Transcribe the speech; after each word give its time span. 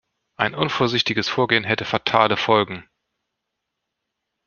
Ein 0.37 0.55
unvorsichtiges 0.55 1.29
Vorgehen 1.29 1.63
hätte 1.63 1.85
fatale 1.85 2.35
Folgen. 2.35 2.89